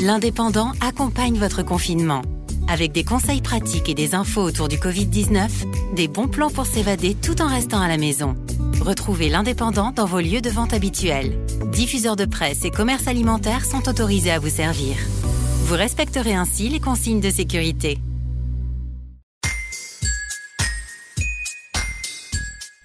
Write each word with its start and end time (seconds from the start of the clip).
L'Indépendant 0.00 0.70
accompagne 0.80 1.36
votre 1.38 1.64
confinement. 1.64 2.22
Avec 2.68 2.92
des 2.92 3.02
conseils 3.02 3.42
pratiques 3.42 3.88
et 3.88 3.94
des 3.94 4.14
infos 4.14 4.42
autour 4.42 4.68
du 4.68 4.76
Covid-19, 4.76 5.48
des 5.96 6.06
bons 6.06 6.28
plans 6.28 6.50
pour 6.50 6.66
s'évader 6.66 7.16
tout 7.16 7.42
en 7.42 7.48
restant 7.48 7.80
à 7.80 7.88
la 7.88 7.96
maison. 7.96 8.36
Retrouvez 8.80 9.28
l'Indépendant 9.28 9.90
dans 9.90 10.06
vos 10.06 10.20
lieux 10.20 10.40
de 10.40 10.50
vente 10.50 10.72
habituels. 10.72 11.36
Diffuseurs 11.72 12.14
de 12.14 12.26
presse 12.26 12.64
et 12.64 12.70
commerces 12.70 13.08
alimentaires 13.08 13.64
sont 13.64 13.88
autorisés 13.88 14.30
à 14.30 14.38
vous 14.38 14.50
servir. 14.50 14.94
Vous 15.64 15.74
respecterez 15.74 16.34
ainsi 16.34 16.68
les 16.68 16.78
consignes 16.78 17.20
de 17.20 17.30
sécurité. 17.30 17.98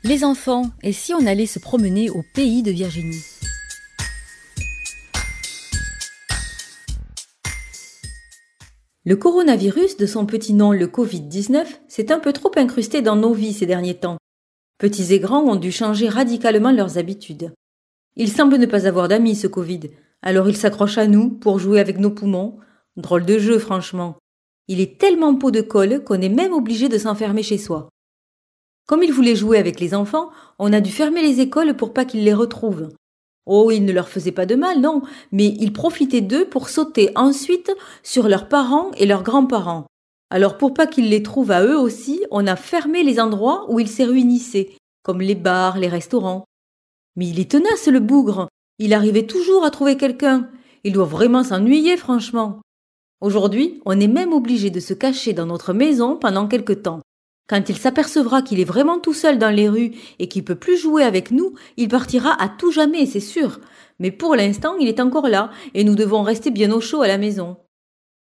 Les 0.03 0.23
enfants, 0.23 0.71
et 0.81 0.93
si 0.93 1.13
on 1.13 1.27
allait 1.27 1.45
se 1.45 1.59
promener 1.59 2.09
au 2.09 2.23
pays 2.33 2.63
de 2.63 2.71
Virginie? 2.71 3.23
Le 9.05 9.17
coronavirus, 9.17 9.97
de 9.97 10.05
son 10.05 10.25
petit 10.25 10.53
nom 10.53 10.71
le 10.71 10.87
Covid-19, 10.87 11.65
s'est 11.89 12.13
un 12.13 12.19
peu 12.19 12.31
trop 12.31 12.51
incrusté 12.55 13.01
dans 13.01 13.17
nos 13.17 13.33
vies 13.33 13.51
ces 13.51 13.65
derniers 13.65 13.95
temps. 13.99 14.15
Petits 14.77 15.13
et 15.13 15.19
grands 15.19 15.43
ont 15.43 15.57
dû 15.57 15.73
changer 15.73 16.07
radicalement 16.07 16.71
leurs 16.71 16.97
habitudes. 16.97 17.51
Il 18.15 18.29
semble 18.29 18.57
ne 18.57 18.65
pas 18.65 18.87
avoir 18.87 19.09
d'amis 19.09 19.35
ce 19.35 19.47
Covid, 19.47 19.91
alors 20.21 20.47
il 20.47 20.55
s'accroche 20.55 20.97
à 20.97 21.07
nous 21.07 21.29
pour 21.29 21.59
jouer 21.59 21.81
avec 21.81 21.99
nos 21.99 22.11
poumons. 22.11 22.59
Drôle 22.95 23.25
de 23.25 23.39
jeu, 23.39 23.59
franchement. 23.59 24.15
Il 24.69 24.79
est 24.79 24.97
tellement 24.97 25.35
pot 25.35 25.51
de 25.51 25.59
colle 25.61 26.01
qu'on 26.05 26.21
est 26.21 26.29
même 26.29 26.53
obligé 26.53 26.87
de 26.87 26.97
s'enfermer 26.97 27.43
chez 27.43 27.57
soi. 27.57 27.89
Comme 28.87 29.03
il 29.03 29.11
voulait 29.11 29.35
jouer 29.35 29.57
avec 29.57 29.81
les 29.81 29.93
enfants, 29.93 30.29
on 30.59 30.71
a 30.71 30.79
dû 30.79 30.91
fermer 30.91 31.21
les 31.21 31.41
écoles 31.41 31.75
pour 31.75 31.93
pas 31.93 32.05
qu'ils 32.05 32.23
les 32.23 32.33
retrouvent. 32.33 32.89
Oh, 33.45 33.71
il 33.71 33.83
ne 33.85 33.91
leur 33.91 34.07
faisait 34.07 34.31
pas 34.31 34.45
de 34.45 34.55
mal, 34.55 34.79
non, 34.79 35.01
mais 35.31 35.47
ils 35.47 35.73
profitaient 35.73 36.21
d'eux 36.21 36.45
pour 36.45 36.69
sauter 36.69 37.11
ensuite 37.15 37.71
sur 38.01 38.29
leurs 38.29 38.47
parents 38.47 38.91
et 38.97 39.05
leurs 39.05 39.23
grands-parents. 39.23 39.85
Alors 40.29 40.57
pour 40.57 40.73
pas 40.73 40.87
qu'ils 40.87 41.09
les 41.09 41.21
trouvent 41.21 41.51
à 41.51 41.63
eux 41.63 41.77
aussi, 41.77 42.25
on 42.31 42.47
a 42.47 42.55
fermé 42.55 43.03
les 43.03 43.19
endroits 43.19 43.65
où 43.69 43.79
ils 43.79 43.89
s'est 43.89 44.05
réunissaient, 44.05 44.71
comme 45.03 45.21
les 45.21 45.35
bars, 45.35 45.77
les 45.77 45.89
restaurants. 45.89 46.45
Mais 47.15 47.27
il 47.27 47.39
est 47.39 47.51
tenace, 47.51 47.87
le 47.87 47.99
bougre. 47.99 48.47
Il 48.79 48.93
arrivait 48.93 49.27
toujours 49.27 49.63
à 49.65 49.71
trouver 49.71 49.97
quelqu'un. 49.97 50.49
Il 50.83 50.93
doit 50.93 51.05
vraiment 51.05 51.43
s'ennuyer, 51.43 51.97
franchement. 51.97 52.61
Aujourd'hui, 53.21 53.81
on 53.85 53.99
est 53.99 54.07
même 54.07 54.33
obligé 54.33 54.69
de 54.69 54.79
se 54.79 54.93
cacher 54.93 55.33
dans 55.33 55.45
notre 55.45 55.73
maison 55.73 56.15
pendant 56.15 56.47
quelque 56.47 56.73
temps. 56.73 57.01
Quand 57.53 57.69
il 57.69 57.77
s'apercevra 57.77 58.41
qu'il 58.41 58.59
est 58.59 58.63
vraiment 58.63 58.97
tout 58.97 59.13
seul 59.13 59.37
dans 59.37 59.51
les 59.51 59.69
rues 59.69 59.91
et 60.17 60.27
qu'il 60.27 60.43
peut 60.43 60.55
plus 60.55 60.75
jouer 60.75 61.03
avec 61.03 61.29
nous, 61.29 61.53
il 61.77 61.87
partira 61.87 62.35
à 62.41 62.49
tout 62.49 62.71
jamais, 62.71 63.05
c'est 63.05 63.19
sûr. 63.19 63.59
Mais 63.99 64.09
pour 64.09 64.35
l'instant, 64.35 64.75
il 64.79 64.87
est 64.87 64.99
encore 64.99 65.27
là 65.27 65.51
et 65.75 65.83
nous 65.83 65.93
devons 65.93 66.23
rester 66.23 66.49
bien 66.49 66.71
au 66.71 66.81
chaud 66.81 67.03
à 67.03 67.07
la 67.07 67.19
maison. 67.19 67.57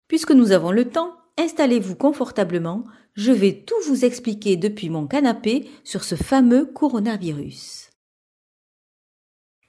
Puisque 0.09 0.31
nous 0.31 0.53
avons 0.53 0.73
le 0.73 0.89
temps, 0.89 1.12
installez-vous 1.37 1.97
confortablement, 1.97 2.85
je 3.12 3.31
vais 3.31 3.62
tout 3.67 3.75
vous 3.87 4.07
expliquer 4.07 4.57
depuis 4.57 4.89
mon 4.89 5.07
canapé 5.07 5.69
sur 5.84 6.03
ce 6.03 6.15
fameux 6.15 6.65
coronavirus. 6.65 7.91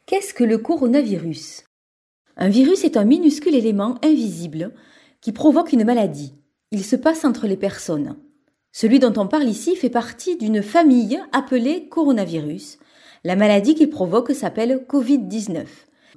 Qu'est-ce 0.05 0.33
que 0.33 0.45
le 0.45 0.59
coronavirus? 0.59 1.65
Un 2.37 2.47
virus 2.47 2.85
est 2.85 2.95
un 2.95 3.03
minuscule 3.03 3.55
élément 3.55 3.97
invisible 4.01 4.73
qui 5.19 5.33
provoque 5.33 5.73
une 5.73 5.83
maladie. 5.83 6.35
Il 6.71 6.85
se 6.85 6.95
passe 6.95 7.25
entre 7.25 7.47
les 7.47 7.57
personnes. 7.57 8.15
Celui 8.71 8.99
dont 8.99 9.13
on 9.17 9.27
parle 9.27 9.49
ici 9.49 9.75
fait 9.75 9.89
partie 9.89 10.37
d'une 10.37 10.63
famille 10.63 11.19
appelée 11.33 11.87
coronavirus. 11.89 12.79
La 13.23 13.35
maladie 13.35 13.75
qu'il 13.75 13.89
provoque 13.89 14.31
s'appelle 14.31 14.85
Covid-19. 14.89 15.65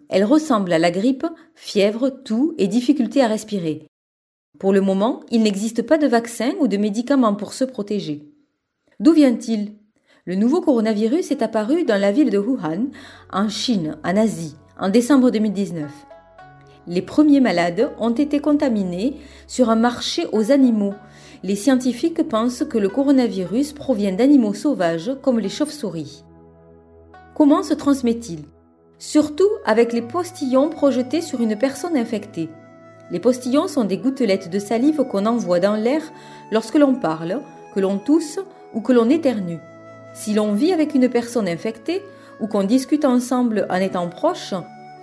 Elle 0.09 0.25
ressemble 0.25 0.73
à 0.73 0.79
la 0.79 0.91
grippe, 0.91 1.27
fièvre, 1.55 2.11
toux 2.11 2.55
et 2.59 2.69
difficulté 2.69 3.23
à 3.23 3.29
respirer. 3.29 3.87
Pour 4.59 4.73
le 4.73 4.81
moment, 4.81 5.21
il 5.31 5.43
n'existe 5.43 5.83
pas 5.83 5.99
de 5.99 6.07
vaccin 6.07 6.53
ou 6.61 6.69
de 6.69 6.77
médicaments 6.77 7.35
pour 7.35 7.53
se 7.53 7.65
protéger. 7.65 8.31
D'où 9.01 9.13
vient-il? 9.13 9.75
Le 10.25 10.37
nouveau 10.37 10.61
coronavirus 10.61 11.33
est 11.33 11.43
apparu 11.43 11.85
dans 11.85 12.01
la 12.01 12.13
ville 12.13 12.31
de 12.31 12.39
Wuhan, 12.39 12.87
en 13.33 13.49
Chine, 13.49 13.99
en 14.05 14.17
Asie, 14.17 14.55
en 14.79 14.89
décembre 14.89 15.31
2019. 15.31 15.91
Les 16.87 17.03
premiers 17.03 17.41
malades 17.41 17.91
ont 17.99 18.11
été 18.11 18.41
contaminés 18.41 19.15
sur 19.47 19.71
un 19.71 19.77
marché 19.77 20.27
aux 20.33 20.53
animaux 20.53 20.95
les 21.45 21.57
scientifiques 21.57 22.27
pensent 22.27 22.65
que 22.65 22.79
le 22.79 22.89
coronavirus 22.89 23.75
provient 23.75 24.13
d'animaux 24.13 24.55
sauvages 24.55 25.13
comme 25.21 25.39
les 25.39 25.51
chauves-souris. 25.51 26.25
Comment 27.35 27.63
se 27.63 27.75
transmet-il? 27.75 28.45
Surtout 28.99 29.51
avec 29.67 29.93
les 29.93 30.01
postillons 30.01 30.71
projetés 30.71 31.21
sur 31.21 31.43
une 31.43 31.59
personne 31.59 31.99
infectée. 31.99 32.49
Les 33.11 33.21
postillons 33.21 33.69
sont 33.69 33.85
des 33.85 33.99
gouttelettes 33.99 34.49
de 34.49 34.59
salive 34.59 35.05
qu'on 35.05 35.27
envoie 35.27 35.61
dans 35.61 35.77
l'air 35.77 36.01
lorsque 36.51 36.79
l'on 36.79 36.95
parle, 36.95 37.43
que 37.75 37.81
l'on 37.81 37.99
tousse 37.99 38.39
ou 38.73 38.81
que 38.81 38.95
l'on 38.95 39.11
éternue. 39.11 39.59
Si 40.15 40.33
l'on 40.33 40.55
vit 40.55 40.73
avec 40.73 40.95
une 40.95 41.11
personne 41.11 41.47
infectée 41.47 42.01
ou 42.41 42.47
qu'on 42.47 42.65
discute 42.65 43.05
ensemble 43.05 43.67
en 43.69 43.77
étant 43.77 44.09
proche, 44.09 44.55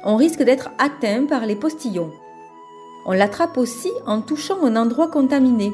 on 0.03 0.16
risque 0.16 0.44
d'être 0.44 0.72
atteint 0.78 1.25
par 1.25 1.45
les 1.45 1.56
postillons. 1.56 2.12
On 3.06 3.13
l'attrape 3.13 3.57
aussi 3.57 3.91
en 4.06 4.22
touchant 4.22 4.63
un 4.63 4.75
endroit 4.75 5.07
contaminé, 5.07 5.72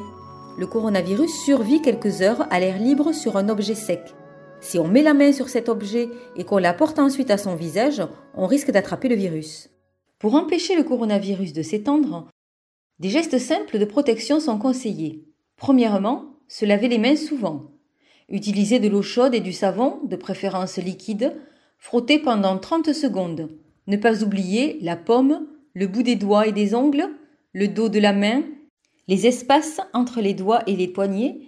le 0.58 0.66
coronavirus 0.66 1.30
survit 1.44 1.80
quelques 1.82 2.20
heures 2.20 2.48
à 2.50 2.58
l'air 2.58 2.80
libre 2.80 3.12
sur 3.12 3.36
un 3.36 3.48
objet 3.48 3.76
sec. 3.76 4.02
Si 4.60 4.76
on 4.80 4.88
met 4.88 5.02
la 5.02 5.14
main 5.14 5.32
sur 5.32 5.48
cet 5.48 5.68
objet 5.68 6.08
et 6.34 6.42
qu'on 6.42 6.58
la 6.58 6.74
porte 6.74 6.98
ensuite 6.98 7.30
à 7.30 7.38
son 7.38 7.54
visage, 7.54 8.02
on 8.34 8.48
risque 8.48 8.72
d'attraper 8.72 9.08
le 9.08 9.14
virus. 9.14 9.70
Pour 10.18 10.34
empêcher 10.34 10.74
le 10.74 10.82
coronavirus 10.82 11.52
de 11.52 11.62
s'étendre, 11.62 12.26
des 12.98 13.08
gestes 13.08 13.38
simples 13.38 13.78
de 13.78 13.84
protection 13.84 14.40
sont 14.40 14.58
conseillés. 14.58 15.28
Premièrement, 15.56 16.24
se 16.48 16.64
laver 16.64 16.88
les 16.88 16.98
mains 16.98 17.14
souvent. 17.14 17.70
Utiliser 18.28 18.80
de 18.80 18.88
l'eau 18.88 19.02
chaude 19.02 19.36
et 19.36 19.40
du 19.40 19.52
savon, 19.52 20.00
de 20.02 20.16
préférence 20.16 20.78
liquide, 20.78 21.36
frotter 21.78 22.18
pendant 22.18 22.58
30 22.58 22.92
secondes. 22.92 23.48
Ne 23.88 23.96
pas 23.96 24.22
oublier 24.22 24.78
la 24.80 24.96
paume, 24.96 25.48
le 25.74 25.88
bout 25.88 26.04
des 26.04 26.16
doigts 26.16 26.46
et 26.46 26.52
des 26.52 26.74
ongles, 26.76 27.08
le 27.52 27.66
dos 27.66 27.88
de 27.88 27.98
la 27.98 28.12
main 28.12 28.42
les 29.08 29.26
espaces 29.26 29.80
entre 29.94 30.20
les 30.20 30.34
doigts 30.34 30.62
et 30.66 30.76
les 30.76 30.86
poignets. 30.86 31.40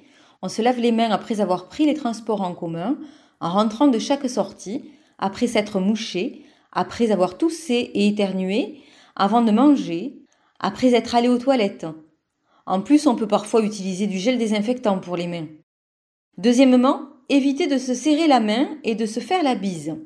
On 0.43 0.49
se 0.49 0.63
lave 0.63 0.81
les 0.81 0.93
mains 0.93 1.11
après 1.11 1.41
avoir 1.41 1.69
pris 1.69 1.87
les 1.87 1.95
transports 1.95 2.41
en 2.41 2.55
commun, 2.55 2.99
en 3.41 3.51
rentrant 3.51 3.89
de 3.89 3.99
chaque 3.99 4.29
sortie, 4.29 4.91
après 5.19 5.47
s'être 5.47 5.79
mouché, 5.79 6.45
après 6.73 7.13
avoir 7.13 7.37
toussé 7.37 7.91
et 7.95 8.09
éternué, 8.09 8.81
avant 9.15 9.43
de 9.43 9.53
manger, 9.53 10.23
après 10.59 10.95
être 10.95 11.15
allé 11.15 11.29
aux 11.29 11.39
toilettes. 11.39 11.87
En 12.65 12.81
plus, 12.81 13.07
on 13.07 13.15
peut 13.15 13.29
parfois 13.29 13.63
utiliser 13.63 14.07
du 14.07 14.19
gel 14.19 14.39
désinfectant 14.39 14.99
pour 14.99 15.17
les 15.17 15.27
mains. 15.27 15.49
Deuxièmement, 16.39 17.03
éviter 17.29 17.67
de 17.67 17.77
se 17.77 17.93
serrer 17.93 18.27
la 18.27 18.41
main 18.41 18.69
et 18.85 18.95
de 18.95 19.05
se 19.05 19.21
faire 19.21 19.43
la 19.43 19.55
bise. 19.55 19.97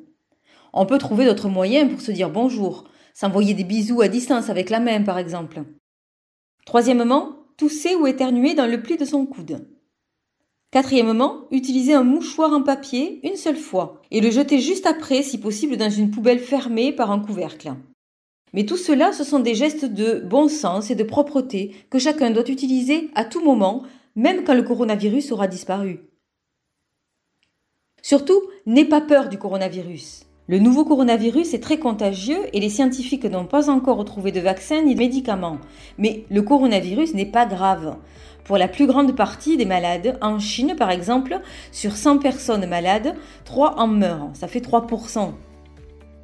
On 0.77 0.85
peut 0.85 0.97
trouver 0.97 1.25
d'autres 1.25 1.47
moyens 1.47 1.89
pour 1.89 2.01
se 2.01 2.11
dire 2.11 2.29
bonjour, 2.29 2.83
s'envoyer 3.13 3.53
des 3.53 3.63
bisous 3.63 4.01
à 4.01 4.09
distance 4.09 4.49
avec 4.49 4.69
la 4.69 4.81
main 4.81 5.01
par 5.03 5.17
exemple. 5.17 5.63
Troisièmement, 6.65 7.45
tousser 7.55 7.95
ou 7.95 8.05
éternuer 8.07 8.55
dans 8.55 8.67
le 8.67 8.81
pli 8.81 8.97
de 8.97 9.05
son 9.05 9.25
coude. 9.25 9.65
Quatrièmement, 10.71 11.45
utiliser 11.51 11.93
un 11.93 12.03
mouchoir 12.03 12.51
en 12.51 12.61
papier 12.61 13.25
une 13.25 13.37
seule 13.37 13.55
fois 13.55 14.01
et 14.11 14.19
le 14.19 14.29
jeter 14.29 14.59
juste 14.59 14.85
après, 14.85 15.23
si 15.23 15.37
possible, 15.37 15.77
dans 15.77 15.89
une 15.89 16.11
poubelle 16.11 16.39
fermée 16.39 16.91
par 16.91 17.09
un 17.09 17.21
couvercle. 17.21 17.73
Mais 18.51 18.65
tout 18.65 18.75
cela, 18.75 19.13
ce 19.13 19.23
sont 19.23 19.39
des 19.39 19.55
gestes 19.55 19.85
de 19.85 20.19
bon 20.19 20.49
sens 20.49 20.91
et 20.91 20.95
de 20.95 21.03
propreté 21.03 21.73
que 21.89 21.99
chacun 21.99 22.31
doit 22.31 22.49
utiliser 22.49 23.09
à 23.15 23.23
tout 23.23 23.41
moment, 23.41 23.83
même 24.17 24.43
quand 24.43 24.53
le 24.53 24.63
coronavirus 24.63 25.31
aura 25.31 25.47
disparu. 25.47 26.09
Surtout, 28.01 28.41
n'aie 28.65 28.83
pas 28.83 29.01
peur 29.01 29.29
du 29.29 29.37
coronavirus. 29.37 30.25
Le 30.47 30.59
nouveau 30.59 30.85
coronavirus 30.85 31.55
est 31.55 31.59
très 31.59 31.79
contagieux 31.79 32.37
et 32.53 32.59
les 32.59 32.69
scientifiques 32.69 33.25
n'ont 33.25 33.47
pas 33.47 33.71
encore 33.71 34.05
trouvé 34.05 34.31
de 34.31 34.39
vaccin 34.39 34.83
ni 34.83 34.93
de 34.93 34.99
médicaments. 34.99 35.57
Mais 35.97 36.23
le 36.29 36.43
coronavirus 36.43 37.15
n'est 37.15 37.25
pas 37.25 37.47
grave. 37.47 37.95
Pour 38.43 38.59
la 38.59 38.67
plus 38.67 38.85
grande 38.85 39.15
partie 39.15 39.57
des 39.57 39.65
malades, 39.65 40.19
en 40.21 40.37
Chine 40.37 40.75
par 40.77 40.91
exemple, 40.91 41.39
sur 41.71 41.95
100 41.95 42.19
personnes 42.19 42.67
malades, 42.67 43.15
3 43.45 43.79
en 43.79 43.87
meurent. 43.87 44.29
Ça 44.35 44.47
fait 44.47 44.59
3%. 44.59 45.31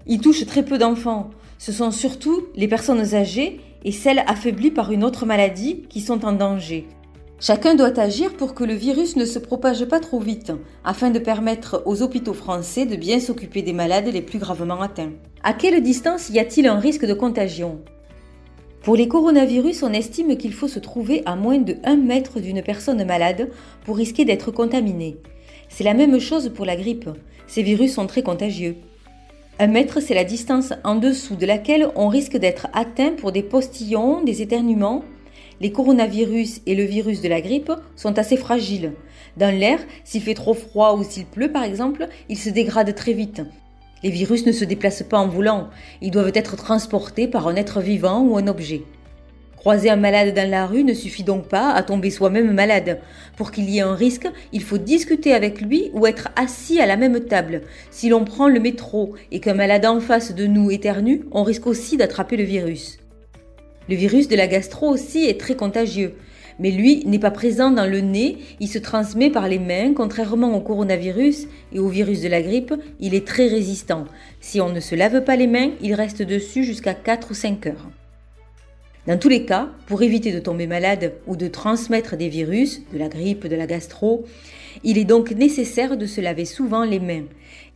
Il 0.05 0.21
touche 0.21 0.45
très 0.45 0.63
peu 0.63 0.77
d'enfants. 0.77 1.31
Ce 1.57 1.71
sont 1.71 1.89
surtout 1.89 2.43
les 2.55 2.67
personnes 2.67 3.15
âgées 3.15 3.59
et 3.83 3.91
celles 3.91 4.23
affaiblies 4.27 4.69
par 4.69 4.91
une 4.91 5.03
autre 5.03 5.25
maladie 5.25 5.81
qui 5.89 5.99
sont 5.99 6.25
en 6.25 6.33
danger. 6.33 6.87
Chacun 7.43 7.73
doit 7.73 7.99
agir 7.99 8.33
pour 8.33 8.53
que 8.53 8.63
le 8.63 8.75
virus 8.75 9.15
ne 9.15 9.25
se 9.25 9.39
propage 9.39 9.85
pas 9.85 9.99
trop 9.99 10.19
vite, 10.19 10.51
afin 10.83 11.09
de 11.09 11.17
permettre 11.17 11.81
aux 11.87 12.03
hôpitaux 12.03 12.35
français 12.35 12.85
de 12.85 12.95
bien 12.95 13.19
s'occuper 13.19 13.63
des 13.63 13.73
malades 13.73 14.09
les 14.13 14.21
plus 14.21 14.37
gravement 14.37 14.79
atteints. 14.79 15.13
À 15.41 15.53
quelle 15.53 15.81
distance 15.81 16.29
y 16.29 16.37
a-t-il 16.37 16.67
un 16.67 16.77
risque 16.77 17.03
de 17.03 17.15
contagion? 17.15 17.79
Pour 18.83 18.95
les 18.95 19.07
coronavirus, 19.07 19.81
on 19.81 19.91
estime 19.91 20.37
qu'il 20.37 20.53
faut 20.53 20.67
se 20.67 20.77
trouver 20.77 21.23
à 21.25 21.35
moins 21.35 21.57
de 21.57 21.77
1 21.83 21.95
mètre 21.95 22.39
d'une 22.39 22.61
personne 22.61 23.03
malade 23.05 23.49
pour 23.85 23.97
risquer 23.97 24.23
d'être 24.23 24.51
contaminé. 24.51 25.17
C'est 25.67 25.83
la 25.83 25.95
même 25.95 26.19
chose 26.19 26.51
pour 26.53 26.65
la 26.65 26.75
grippe. 26.75 27.09
Ces 27.47 27.63
virus 27.63 27.95
sont 27.95 28.05
très 28.05 28.21
contagieux. 28.21 28.75
Un 29.57 29.65
mètre, 29.65 29.99
c'est 29.99 30.13
la 30.13 30.25
distance 30.25 30.73
en 30.83 30.93
dessous 30.93 31.37
de 31.37 31.47
laquelle 31.47 31.89
on 31.95 32.07
risque 32.07 32.37
d'être 32.37 32.67
atteint 32.73 33.13
pour 33.17 33.31
des 33.31 33.41
postillons, 33.41 34.23
des 34.23 34.43
éternuements. 34.43 35.03
Les 35.61 35.71
coronavirus 35.71 36.61
et 36.65 36.73
le 36.73 36.83
virus 36.83 37.21
de 37.21 37.29
la 37.29 37.39
grippe 37.39 37.71
sont 37.95 38.17
assez 38.17 38.35
fragiles. 38.35 38.93
Dans 39.37 39.55
l'air, 39.55 39.77
s'il 40.03 40.23
fait 40.23 40.33
trop 40.33 40.55
froid 40.55 40.95
ou 40.97 41.03
s'il 41.03 41.27
pleut 41.27 41.51
par 41.51 41.63
exemple, 41.63 42.07
ils 42.29 42.39
se 42.39 42.49
dégradent 42.49 42.95
très 42.95 43.13
vite. 43.13 43.43
Les 44.01 44.09
virus 44.09 44.47
ne 44.47 44.53
se 44.53 44.65
déplacent 44.65 45.03
pas 45.03 45.19
en 45.19 45.27
volant, 45.27 45.69
ils 46.01 46.09
doivent 46.09 46.31
être 46.33 46.55
transportés 46.55 47.27
par 47.27 47.47
un 47.47 47.55
être 47.55 47.79
vivant 47.79 48.21
ou 48.21 48.37
un 48.37 48.47
objet. 48.47 48.81
Croiser 49.55 49.91
un 49.91 49.97
malade 49.97 50.33
dans 50.33 50.49
la 50.49 50.65
rue 50.65 50.83
ne 50.83 50.95
suffit 50.95 51.23
donc 51.23 51.47
pas 51.47 51.71
à 51.73 51.83
tomber 51.83 52.09
soi-même 52.09 52.51
malade. 52.53 52.99
Pour 53.37 53.51
qu'il 53.51 53.69
y 53.69 53.77
ait 53.77 53.81
un 53.81 53.93
risque, 53.93 54.27
il 54.53 54.63
faut 54.63 54.79
discuter 54.79 55.35
avec 55.35 55.61
lui 55.61 55.91
ou 55.93 56.07
être 56.07 56.29
assis 56.35 56.81
à 56.81 56.87
la 56.87 56.97
même 56.97 57.19
table. 57.19 57.61
Si 57.91 58.09
l'on 58.09 58.25
prend 58.25 58.47
le 58.47 58.59
métro 58.59 59.13
et 59.31 59.39
qu'un 59.39 59.53
malade 59.53 59.85
en 59.85 59.99
face 59.99 60.33
de 60.33 60.47
nous 60.47 60.71
éternue, 60.71 61.27
on 61.31 61.43
risque 61.43 61.67
aussi 61.67 61.97
d'attraper 61.97 62.37
le 62.37 62.45
virus. 62.45 62.97
Le 63.89 63.95
virus 63.95 64.27
de 64.27 64.35
la 64.35 64.47
gastro 64.47 64.89
aussi 64.89 65.25
est 65.25 65.39
très 65.39 65.55
contagieux. 65.55 66.15
Mais 66.59 66.71
lui 66.71 67.03
n'est 67.05 67.19
pas 67.19 67.31
présent 67.31 67.71
dans 67.71 67.89
le 67.89 68.01
nez, 68.01 68.37
il 68.59 68.67
se 68.67 68.77
transmet 68.77 69.31
par 69.31 69.47
les 69.47 69.57
mains, 69.57 69.93
contrairement 69.93 70.55
au 70.55 70.61
coronavirus 70.61 71.47
et 71.73 71.79
au 71.79 71.87
virus 71.87 72.21
de 72.21 72.27
la 72.27 72.41
grippe, 72.41 72.73
il 72.99 73.15
est 73.15 73.25
très 73.25 73.47
résistant. 73.47 74.05
Si 74.39 74.61
on 74.61 74.69
ne 74.69 74.79
se 74.79 74.93
lave 74.93 75.23
pas 75.23 75.35
les 75.35 75.47
mains, 75.47 75.71
il 75.81 75.95
reste 75.95 76.21
dessus 76.21 76.63
jusqu'à 76.63 76.93
4 76.93 77.31
ou 77.31 77.33
5 77.33 77.65
heures. 77.65 77.89
Dans 79.07 79.17
tous 79.17 79.29
les 79.29 79.45
cas, 79.45 79.69
pour 79.87 80.03
éviter 80.03 80.31
de 80.31 80.39
tomber 80.39 80.67
malade 80.67 81.13
ou 81.25 81.35
de 81.35 81.47
transmettre 81.47 82.15
des 82.15 82.29
virus, 82.29 82.81
de 82.93 82.99
la 82.99 83.09
grippe, 83.09 83.47
de 83.47 83.55
la 83.55 83.65
gastro, 83.65 84.25
il 84.83 84.99
est 84.99 85.05
donc 85.05 85.31
nécessaire 85.31 85.97
de 85.97 86.05
se 86.05 86.21
laver 86.21 86.45
souvent 86.45 86.83
les 86.83 86.99
mains. 86.99 87.25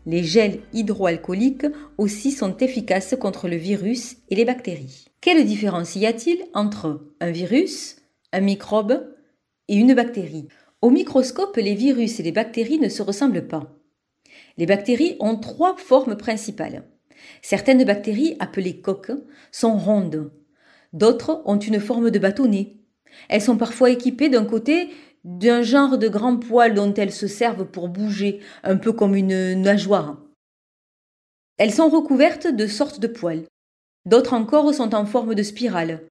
Les 0.05 0.23
gels 0.23 0.59
hydroalcooliques 0.73 1.65
aussi 1.97 2.31
sont 2.31 2.55
efficaces 2.57 3.15
contre 3.19 3.47
le 3.47 3.55
virus 3.55 4.17
et 4.29 4.35
les 4.35 4.45
bactéries. 4.45 5.07
Quelle 5.25 5.43
différence 5.43 5.95
y 5.95 6.05
a-t-il 6.05 6.45
entre 6.53 7.01
un 7.19 7.31
virus, 7.31 7.95
un 8.31 8.41
microbe 8.41 9.15
et 9.67 9.75
une 9.75 9.95
bactérie? 9.95 10.49
Au 10.83 10.91
microscope, 10.91 11.57
les 11.57 11.73
virus 11.73 12.19
et 12.19 12.23
les 12.23 12.31
bactéries 12.31 12.77
ne 12.77 12.89
se 12.89 13.01
ressemblent 13.01 13.47
pas. 13.47 13.75
Les 14.59 14.67
bactéries 14.67 15.15
ont 15.19 15.35
trois 15.35 15.77
formes 15.77 16.15
principales. 16.15 16.83
Certaines 17.41 17.83
bactéries, 17.85 18.35
appelées 18.39 18.81
coques, 18.81 19.13
sont 19.51 19.75
rondes, 19.75 20.31
D'autres 20.93 21.41
ont 21.45 21.57
une 21.57 21.79
forme 21.79 22.11
de 22.11 22.19
bâtonnet. 22.19 22.75
Elles 23.27 23.41
sont 23.41 23.57
parfois 23.57 23.89
équipées 23.89 24.29
d'un 24.29 24.45
côté 24.45 24.91
d'un 25.23 25.63
genre 25.63 25.97
de 25.97 26.07
grand 26.07 26.37
poil 26.37 26.75
dont 26.75 26.93
elles 26.93 27.11
se 27.11 27.25
servent 27.25 27.65
pour 27.65 27.89
bouger, 27.89 28.41
un 28.61 28.77
peu 28.77 28.93
comme 28.93 29.15
une 29.15 29.59
nageoire. 29.59 30.21
Elles 31.57 31.73
sont 31.73 31.89
recouvertes 31.89 32.45
de 32.45 32.67
sortes 32.67 32.99
de 32.99 33.07
poils. 33.07 33.47
D'autres 34.05 34.33
encore 34.33 34.73
sont 34.73 34.93
en 34.93 35.05
forme 35.05 35.33
de 35.33 35.43
spirale. 35.43 36.01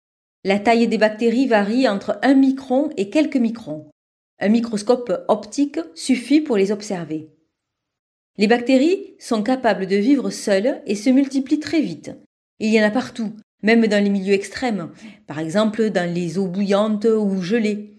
La 0.44 0.58
taille 0.58 0.88
des 0.88 0.98
bactéries 0.98 1.46
varie 1.46 1.88
entre 1.88 2.18
un 2.22 2.34
micron 2.34 2.90
et 2.96 3.08
quelques 3.08 3.36
microns. 3.36 3.90
Un 4.40 4.48
microscope 4.48 5.24
optique 5.28 5.78
suffit 5.94 6.40
pour 6.40 6.56
les 6.56 6.72
observer. 6.72 7.30
Les 8.36 8.48
bactéries 8.48 9.14
sont 9.20 9.44
capables 9.44 9.86
de 9.86 9.96
vivre 9.96 10.30
seules 10.30 10.82
et 10.86 10.96
se 10.96 11.08
multiplient 11.08 11.60
très 11.60 11.80
vite. 11.80 12.10
Il 12.58 12.70
y 12.70 12.80
en 12.80 12.84
a 12.84 12.90
partout, 12.90 13.32
même 13.62 13.86
dans 13.86 14.02
les 14.02 14.10
milieux 14.10 14.34
extrêmes, 14.34 14.90
par 15.28 15.38
exemple 15.38 15.90
dans 15.90 16.12
les 16.12 16.36
eaux 16.36 16.48
bouillantes 16.48 17.06
ou 17.06 17.40
gelées. 17.40 17.92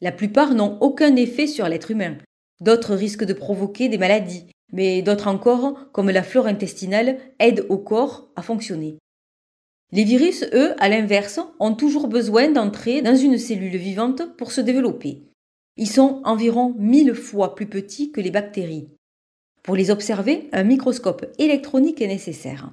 La 0.00 0.12
plupart 0.12 0.54
n'ont 0.54 0.78
aucun 0.80 1.14
effet 1.16 1.46
sur 1.46 1.68
l'être 1.68 1.90
humain. 1.90 2.16
D'autres 2.62 2.94
risquent 2.94 3.24
de 3.24 3.34
provoquer 3.34 3.90
des 3.90 3.98
maladies, 3.98 4.46
mais 4.72 5.02
d'autres 5.02 5.28
encore, 5.28 5.92
comme 5.92 6.10
la 6.10 6.22
flore 6.22 6.46
intestinale, 6.46 7.18
aident 7.38 7.66
au 7.68 7.76
corps 7.76 8.30
à 8.34 8.40
fonctionner. 8.42 8.96
Les 9.92 10.04
virus, 10.04 10.44
eux, 10.52 10.74
à 10.78 10.88
l'inverse, 10.88 11.40
ont 11.60 11.74
toujours 11.74 12.08
besoin 12.08 12.50
d'entrer 12.50 13.02
dans 13.02 13.14
une 13.14 13.38
cellule 13.38 13.76
vivante 13.76 14.36
pour 14.36 14.50
se 14.50 14.60
développer. 14.60 15.22
Ils 15.76 15.88
sont 15.88 16.20
environ 16.24 16.74
mille 16.76 17.14
fois 17.14 17.54
plus 17.54 17.66
petits 17.66 18.10
que 18.10 18.20
les 18.20 18.30
bactéries. 18.30 18.88
Pour 19.62 19.76
les 19.76 19.90
observer, 19.90 20.48
un 20.52 20.64
microscope 20.64 21.26
électronique 21.38 22.00
est 22.00 22.08
nécessaire. 22.08 22.72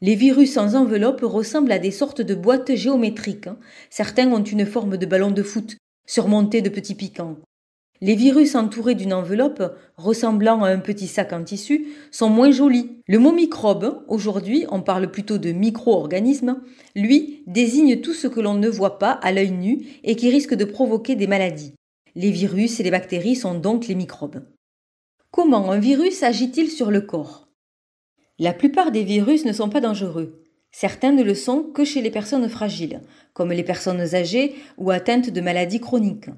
Les 0.00 0.14
virus 0.14 0.52
sans 0.52 0.76
enveloppe 0.76 1.22
ressemblent 1.22 1.72
à 1.72 1.78
des 1.78 1.90
sortes 1.90 2.20
de 2.20 2.34
boîtes 2.34 2.74
géométriques. 2.74 3.48
Certains 3.90 4.30
ont 4.30 4.42
une 4.42 4.66
forme 4.66 4.96
de 4.96 5.06
ballon 5.06 5.30
de 5.30 5.42
foot, 5.42 5.76
surmontés 6.06 6.62
de 6.62 6.68
petits 6.68 6.94
piquants. 6.94 7.36
Les 8.00 8.14
virus 8.14 8.54
entourés 8.54 8.94
d'une 8.94 9.14
enveloppe, 9.14 9.62
ressemblant 9.96 10.62
à 10.62 10.68
un 10.68 10.80
petit 10.80 11.06
sac 11.06 11.32
en 11.32 11.42
tissu, 11.42 11.86
sont 12.10 12.28
moins 12.28 12.50
jolis. 12.50 12.90
Le 13.06 13.18
mot 13.18 13.32
microbe, 13.32 14.04
aujourd'hui 14.08 14.66
on 14.70 14.82
parle 14.82 15.10
plutôt 15.10 15.38
de 15.38 15.52
micro-organisme, 15.52 16.60
lui 16.94 17.42
désigne 17.46 18.00
tout 18.00 18.12
ce 18.12 18.28
que 18.28 18.40
l'on 18.40 18.54
ne 18.54 18.68
voit 18.68 18.98
pas 18.98 19.12
à 19.12 19.32
l'œil 19.32 19.52
nu 19.52 19.86
et 20.04 20.16
qui 20.16 20.30
risque 20.30 20.54
de 20.54 20.64
provoquer 20.64 21.16
des 21.16 21.26
maladies. 21.26 21.74
Les 22.14 22.30
virus 22.30 22.80
et 22.80 22.82
les 22.82 22.90
bactéries 22.90 23.36
sont 23.36 23.54
donc 23.54 23.86
les 23.86 23.94
microbes. 23.94 24.42
Comment 25.30 25.70
un 25.70 25.78
virus 25.78 26.22
agit-il 26.22 26.70
sur 26.70 26.90
le 26.90 27.00
corps? 27.00 27.48
La 28.38 28.52
plupart 28.52 28.90
des 28.90 29.04
virus 29.04 29.44
ne 29.46 29.52
sont 29.52 29.70
pas 29.70 29.80
dangereux. 29.80 30.42
Certains 30.70 31.12
ne 31.12 31.22
le 31.22 31.34
sont 31.34 31.62
que 31.62 31.84
chez 31.84 32.02
les 32.02 32.10
personnes 32.10 32.48
fragiles, 32.50 33.00
comme 33.32 33.52
les 33.52 33.64
personnes 33.64 34.14
âgées 34.14 34.54
ou 34.76 34.90
atteintes 34.90 35.30
de 35.30 35.40
maladies 35.40 35.80
chroniques. 35.80 36.28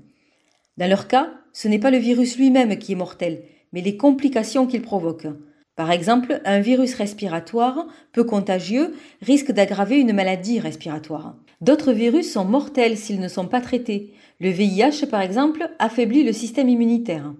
Dans 0.76 0.88
leur 0.88 1.08
cas, 1.08 1.32
ce 1.60 1.66
n'est 1.66 1.80
pas 1.80 1.90
le 1.90 1.98
virus 1.98 2.38
lui-même 2.38 2.78
qui 2.78 2.92
est 2.92 2.94
mortel, 2.94 3.42
mais 3.72 3.80
les 3.80 3.96
complications 3.96 4.68
qu'il 4.68 4.80
provoque. 4.80 5.26
Par 5.74 5.90
exemple, 5.90 6.40
un 6.44 6.60
virus 6.60 6.94
respiratoire, 6.94 7.88
peu 8.12 8.22
contagieux, 8.22 8.94
risque 9.22 9.50
d'aggraver 9.50 9.98
une 9.98 10.12
maladie 10.12 10.60
respiratoire. 10.60 11.34
D'autres 11.60 11.90
virus 11.90 12.32
sont 12.32 12.44
mortels 12.44 12.96
s'ils 12.96 13.18
ne 13.18 13.26
sont 13.26 13.48
pas 13.48 13.60
traités. 13.60 14.12
Le 14.38 14.50
VIH, 14.50 15.06
par 15.10 15.20
exemple, 15.20 15.68
affaiblit 15.80 16.22
le 16.22 16.32
système 16.32 16.68
immunitaire. 16.68 17.34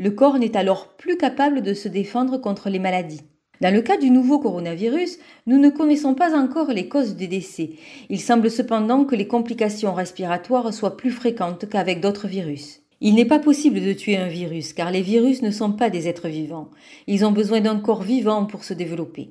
Le 0.00 0.10
corps 0.10 0.40
n'est 0.40 0.56
alors 0.56 0.96
plus 0.96 1.16
capable 1.16 1.62
de 1.62 1.72
se 1.72 1.86
défendre 1.86 2.38
contre 2.38 2.70
les 2.70 2.80
maladies. 2.80 3.22
Dans 3.60 3.72
le 3.72 3.82
cas 3.82 3.98
du 3.98 4.10
nouveau 4.10 4.40
coronavirus, 4.40 5.20
nous 5.46 5.58
ne 5.58 5.70
connaissons 5.70 6.14
pas 6.14 6.36
encore 6.36 6.72
les 6.72 6.88
causes 6.88 7.14
des 7.14 7.28
décès. 7.28 7.70
Il 8.08 8.20
semble 8.20 8.50
cependant 8.50 9.04
que 9.04 9.14
les 9.14 9.28
complications 9.28 9.94
respiratoires 9.94 10.74
soient 10.74 10.96
plus 10.96 11.12
fréquentes 11.12 11.68
qu'avec 11.68 12.00
d'autres 12.00 12.26
virus. 12.26 12.80
Il 13.02 13.14
n'est 13.14 13.24
pas 13.24 13.38
possible 13.38 13.80
de 13.80 13.92
tuer 13.94 14.18
un 14.18 14.28
virus 14.28 14.74
car 14.74 14.90
les 14.90 15.00
virus 15.00 15.40
ne 15.40 15.50
sont 15.50 15.72
pas 15.72 15.88
des 15.88 16.06
êtres 16.06 16.28
vivants. 16.28 16.70
Ils 17.06 17.24
ont 17.24 17.32
besoin 17.32 17.60
d'un 17.60 17.78
corps 17.78 18.02
vivant 18.02 18.44
pour 18.44 18.62
se 18.62 18.74
développer. 18.74 19.30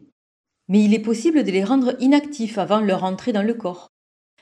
Mais 0.69 0.83
il 0.83 0.93
est 0.93 0.99
possible 0.99 1.43
de 1.43 1.51
les 1.51 1.63
rendre 1.63 1.95
inactifs 1.99 2.57
avant 2.57 2.79
leur 2.79 3.03
entrée 3.03 3.31
dans 3.31 3.43
le 3.43 3.53
corps. 3.53 3.89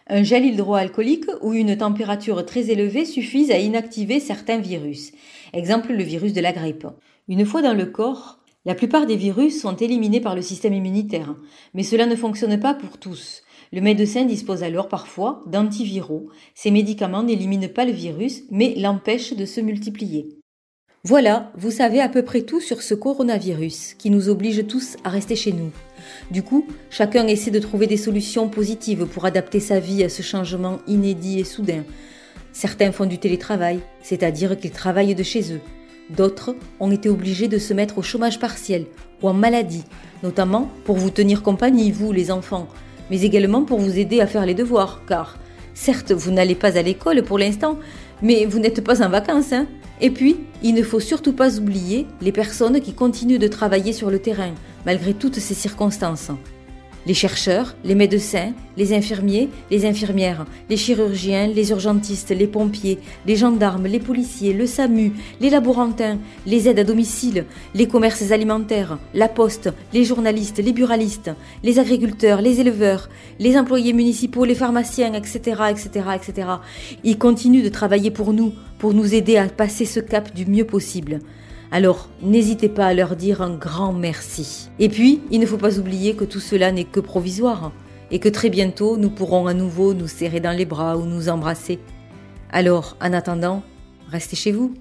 Un 0.08 0.24
gel 0.24 0.46
hydroalcoolique 0.46 1.30
ou 1.42 1.54
une 1.54 1.76
température 1.76 2.46
très 2.46 2.70
élevée 2.70 3.04
suffisent 3.04 3.52
à 3.52 3.60
inactiver 3.60 4.22
certains 4.22 4.60
virus. 4.60 5.12
Exemple 5.52 5.92
le 5.92 6.04
virus 6.04 6.32
de 6.32 6.40
la 6.40 6.54
grippe. 6.54 6.88
Une 7.28 7.46
fois 7.46 7.62
dans 7.62 7.74
le 7.74 7.88
corps, 7.88 8.40
la 8.64 8.76
plupart 8.76 9.06
des 9.06 9.18
virus 9.18 9.62
sont 9.62 9.76
éliminés 9.76 10.22
par 10.22 10.36
le 10.36 10.42
système 10.42 10.74
immunitaire, 10.74 11.36
mais 11.74 11.84
cela 11.84 12.06
ne 12.06 12.16
fonctionne 12.16 12.60
pas 12.60 12.74
pour 12.74 12.98
tous. 12.98 13.44
Le 13.74 13.82
médecin 13.82 14.24
dispose 14.24 14.64
alors 14.64 14.88
parfois 14.88 15.44
d'antiviraux. 15.46 16.30
Ces 16.56 16.72
médicaments 16.72 17.24
n'éliminent 17.24 17.68
pas 17.68 17.86
le 17.86 17.92
virus, 17.92 18.44
mais 18.50 18.76
l'empêchent 18.76 19.34
de 19.34 19.46
se 19.46 19.60
multiplier. 19.60 20.30
Voilà, 21.04 21.52
vous 21.56 21.72
savez 21.72 22.02
à 22.02 22.10
peu 22.10 22.24
près 22.24 22.42
tout 22.42 22.60
sur 22.60 22.82
ce 22.82 22.94
coronavirus 22.94 23.94
qui 23.94 24.10
nous 24.10 24.30
oblige 24.30 24.68
tous 24.68 24.98
à 25.04 25.10
rester 25.10 25.36
chez 25.36 25.54
nous. 25.54 25.72
Du 26.32 26.44
coup, 26.44 26.66
chacun 26.90 27.28
essaie 27.28 27.52
de 27.52 27.60
trouver 27.60 27.88
des 27.88 27.98
solutions 27.98 28.50
positives 28.50 29.06
pour 29.06 29.26
adapter 29.26 29.60
sa 29.60 29.80
vie 29.80 30.04
à 30.04 30.10
ce 30.10 30.22
changement 30.22 30.80
inédit 30.88 31.40
et 31.40 31.44
soudain. 31.44 31.84
Certains 32.52 32.92
font 32.92 33.06
du 33.06 33.20
télétravail, 33.20 33.80
c'est-à-dire 34.02 34.58
qu'ils 34.58 34.72
travaillent 34.72 35.16
de 35.16 35.24
chez 35.24 35.54
eux. 35.54 35.62
D'autres 36.10 36.56
ont 36.80 36.92
été 36.92 37.10
obligés 37.10 37.48
de 37.48 37.58
se 37.58 37.74
mettre 37.74 37.98
au 37.98 38.02
chômage 38.02 38.40
partiel 38.40 38.86
ou 39.22 39.30
en 39.30 39.34
maladie, 39.34 39.84
notamment 40.24 40.70
pour 40.86 40.98
vous 40.98 41.10
tenir 41.10 41.44
compagnie, 41.44 41.92
vous 41.92 42.12
les 42.12 42.32
enfants, 42.32 42.68
mais 43.10 43.22
également 43.22 43.64
pour 43.64 43.80
vous 43.80 43.98
aider 43.98 44.22
à 44.22 44.28
faire 44.28 44.46
les 44.46 44.54
devoirs, 44.54 45.02
car 45.08 45.38
certes 45.74 46.12
vous 46.12 46.32
n'allez 46.32 46.56
pas 46.56 46.78
à 46.78 46.82
l'école 46.82 47.24
pour 47.24 47.40
l'instant, 47.40 47.78
mais 48.22 48.46
vous 48.46 48.60
n'êtes 48.60 48.84
pas 48.84 49.06
en 49.06 49.10
vacances. 49.10 49.54
Hein 49.54 49.68
Et 50.02 50.10
puis, 50.10 50.38
il 50.64 50.74
ne 50.74 50.84
faut 50.84 51.00
surtout 51.00 51.34
pas 51.34 51.58
oublier 51.58 52.08
les 52.22 52.32
personnes 52.32 52.82
qui 52.82 52.94
continuent 52.94 53.40
de 53.40 53.48
travailler 53.48 53.94
sur 53.94 54.10
le 54.10 54.20
terrain, 54.20 54.54
malgré 54.86 55.14
toutes 55.14 55.40
ces 55.40 55.54
circonstances. 55.54 56.32
Les 57.08 57.14
chercheurs, 57.14 57.78
les 57.86 57.96
médecins, 57.96 58.52
les 58.76 58.94
infirmiers, 58.94 59.48
les 59.72 59.86
infirmières, 59.86 60.46
les 60.70 60.76
chirurgiens, 60.76 61.48
les 61.48 61.70
urgentistes, 61.70 62.32
les 62.32 62.48
pompiers, 62.48 63.00
les 63.26 63.38
gendarmes, 63.38 63.88
les 63.88 64.02
policiers, 64.02 64.52
le 64.52 64.68
SAMU, 64.68 65.14
les 65.40 65.50
laborantins, 65.50 66.18
les 66.46 66.68
aides 66.68 66.80
à 66.80 66.84
domicile, 66.84 67.46
les 67.74 67.88
commerces 67.88 68.34
alimentaires, 68.34 68.98
la 69.14 69.30
poste, 69.30 69.70
les 69.94 70.04
journalistes, 70.04 70.58
les 70.58 70.74
buralistes, 70.74 71.32
les 71.64 71.80
agriculteurs, 71.80 72.42
les 72.42 72.60
éleveurs, 72.60 73.08
les 73.40 73.58
employés 73.58 73.94
municipaux, 73.94 74.44
les 74.44 74.54
pharmaciens, 74.54 75.14
etc., 75.14 75.62
etc., 75.70 76.10
etc. 76.14 76.50
Ils 77.06 77.18
continuent 77.18 77.64
de 77.64 77.70
travailler 77.70 78.12
pour 78.12 78.34
nous, 78.34 78.52
pour 78.80 78.94
nous 78.94 79.16
aider 79.16 79.38
à 79.38 79.48
passer 79.48 79.86
ce 79.86 80.02
cap 80.02 80.36
du 80.36 80.46
mieux 80.46 80.66
possible. 80.66 81.22
Alors, 81.72 82.08
n'hésitez 82.22 82.70
pas 82.70 82.88
à 82.88 82.94
leur 82.94 83.16
dire 83.16 83.42
un 83.42 83.56
grand 83.56 83.92
merci. 83.92 84.70
Et 84.80 84.88
puis, 84.88 85.22
il 85.32 85.40
ne 85.40 85.46
faut 85.46 85.58
pas 85.58 85.80
oublier 85.80 86.16
que 86.16 86.24
tout 86.24 86.40
cela 86.40 86.72
n'est 86.72 86.86
que 86.86 87.02
provisoire 87.02 87.72
et 88.10 88.20
que 88.20 88.30
très 88.30 88.50
bientôt 88.50 88.96
nous 88.96 89.10
pourrons 89.10 89.48
à 89.48 89.54
nouveau 89.54 89.94
nous 89.94 90.08
serrer 90.08 90.40
dans 90.40 90.56
les 90.56 90.66
bras 90.66 90.98
ou 90.98 91.06
nous 91.06 91.28
embrasser. 91.28 91.80
Alors, 92.52 92.96
en 93.02 93.12
attendant, 93.12 93.64
restez 94.10 94.38
chez 94.38 94.54
vous. 94.54 94.74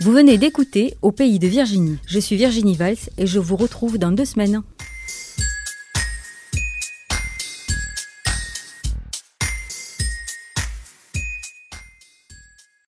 Vous 0.00 0.12
venez 0.12 0.38
d'écouter 0.38 0.96
Au 1.02 1.12
pays 1.12 1.38
de 1.38 1.46
Virginie. 1.46 1.98
Je 2.06 2.18
suis 2.18 2.36
Virginie 2.36 2.74
Valls 2.74 2.96
et 3.16 3.26
je 3.26 3.38
vous 3.38 3.56
retrouve 3.56 3.98
dans 3.98 4.12
deux 4.12 4.24
semaines. 4.24 4.62